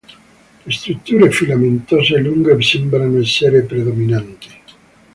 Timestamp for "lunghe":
2.17-2.59